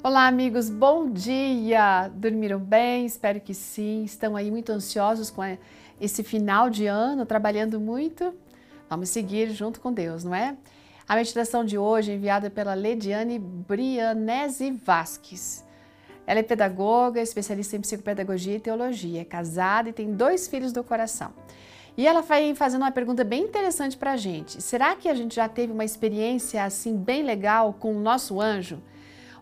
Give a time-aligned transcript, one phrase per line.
[0.00, 2.08] Olá, amigos, bom dia!
[2.14, 3.04] Dormiram bem?
[3.04, 4.04] Espero que sim.
[4.04, 5.42] Estão aí muito ansiosos com
[6.00, 8.32] esse final de ano, trabalhando muito?
[8.88, 10.56] Vamos seguir junto com Deus, não é?
[11.08, 15.64] A meditação de hoje é enviada pela Lediane Brianese Vasques.
[16.24, 20.84] Ela é pedagoga, especialista em psicopedagogia e teologia, é casada e tem dois filhos do
[20.84, 21.32] coração.
[21.96, 24.62] E ela vai fazendo uma pergunta bem interessante para a gente.
[24.62, 28.80] Será que a gente já teve uma experiência assim bem legal com o nosso anjo?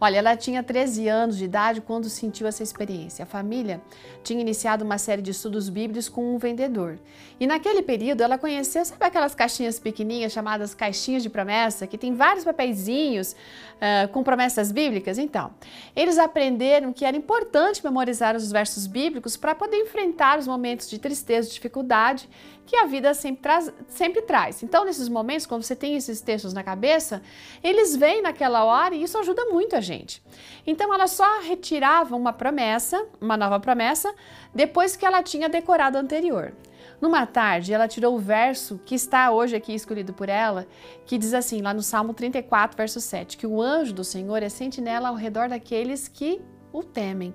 [0.00, 3.22] Olha, ela tinha 13 anos de idade quando sentiu essa experiência.
[3.22, 3.80] A família
[4.22, 6.98] tinha iniciado uma série de estudos bíblicos com um vendedor.
[7.38, 12.14] E naquele período ela conheceu, sabe aquelas caixinhas pequenininhas chamadas caixinhas de promessa, que tem
[12.14, 15.18] vários papeizinhos uh, com promessas bíblicas?
[15.18, 15.52] Então,
[15.94, 20.98] eles aprenderam que era importante memorizar os versos bíblicos para poder enfrentar os momentos de
[20.98, 22.28] tristeza, de dificuldade
[22.66, 24.62] que a vida sempre traz, sempre traz.
[24.62, 27.22] Então, nesses momentos, quando você tem esses textos na cabeça,
[27.62, 30.20] eles vêm naquela hora e isso ajuda muito a gente.
[30.66, 34.12] Então, ela só retirava uma promessa, uma nova promessa,
[34.52, 36.52] depois que ela tinha decorado a anterior.
[37.00, 40.66] Numa tarde, ela tirou o verso que está hoje aqui escolhido por ela,
[41.04, 44.48] que diz assim, lá no Salmo 34, verso 7, que o anjo do Senhor é
[44.48, 46.40] sentinela ao redor daqueles que
[46.72, 47.34] o temem.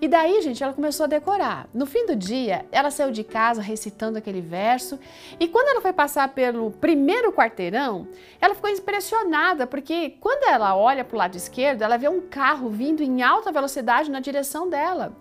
[0.00, 1.68] E daí, gente, ela começou a decorar.
[1.72, 4.98] No fim do dia, ela saiu de casa recitando aquele verso.
[5.38, 8.08] E quando ela foi passar pelo primeiro quarteirão,
[8.40, 12.68] ela ficou impressionada, porque quando ela olha para o lado esquerdo, ela vê um carro
[12.68, 15.16] vindo em alta velocidade na direção dela.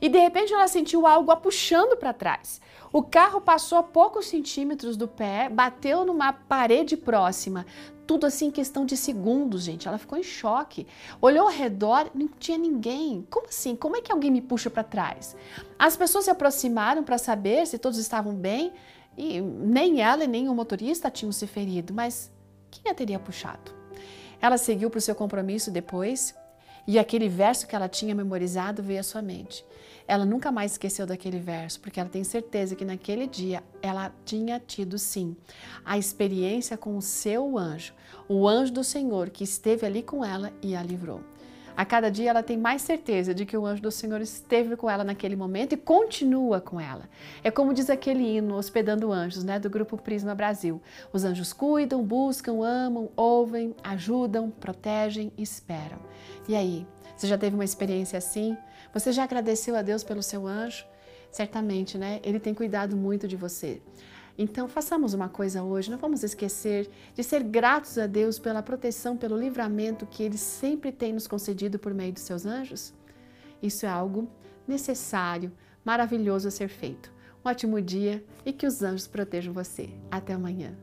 [0.00, 2.60] E de repente ela sentiu algo a puxando para trás.
[2.92, 7.66] O carro passou a poucos centímetros do pé, bateu numa parede próxima
[8.06, 9.88] tudo assim em questão de segundos, gente.
[9.88, 10.86] Ela ficou em choque.
[11.20, 13.26] Olhou ao redor, não tinha ninguém.
[13.30, 13.74] Como assim?
[13.74, 15.36] Como é que alguém me puxa para trás?
[15.78, 18.72] As pessoas se aproximaram para saber se todos estavam bem
[19.16, 22.30] e nem ela e nem o motorista tinham se ferido, mas
[22.70, 23.72] quem a teria puxado?
[24.40, 26.34] Ela seguiu para o seu compromisso depois
[26.86, 29.64] e aquele verso que ela tinha memorizado veio à sua mente.
[30.08, 34.60] Ela nunca mais esqueceu daquele verso, porque ela tem certeza que naquele dia ela tinha
[34.60, 35.36] tido sim
[35.84, 37.92] a experiência com o seu anjo,
[38.28, 41.20] o anjo do Senhor que esteve ali com ela e a livrou.
[41.76, 44.88] A cada dia ela tem mais certeza de que o anjo do Senhor esteve com
[44.88, 47.08] ela naquele momento e continua com ela.
[47.44, 50.80] É como diz aquele hino Hospedando Anjos, né, do grupo Prisma Brasil.
[51.12, 55.98] Os anjos cuidam, buscam, amam, ouvem, ajudam, protegem, esperam.
[56.48, 58.56] E aí, você já teve uma experiência assim?
[58.94, 60.86] Você já agradeceu a Deus pelo seu anjo?
[61.30, 62.20] Certamente, né?
[62.22, 63.82] Ele tem cuidado muito de você.
[64.38, 69.16] Então, façamos uma coisa hoje, não vamos esquecer de ser gratos a Deus pela proteção,
[69.16, 72.92] pelo livramento que Ele sempre tem nos concedido por meio dos seus anjos.
[73.62, 74.28] Isso é algo
[74.68, 75.52] necessário,
[75.84, 77.10] maravilhoso a ser feito.
[77.44, 79.88] Um ótimo dia e que os anjos protejam você.
[80.10, 80.76] Até amanhã.